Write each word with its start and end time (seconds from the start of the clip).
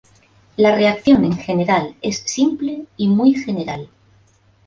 La 0.57 0.73
reacción 0.73 1.25
en 1.25 1.37
general 1.37 1.93
es 2.01 2.23
simple 2.25 2.87
y 2.97 3.07
muy 3.07 3.35
general. 3.35 3.87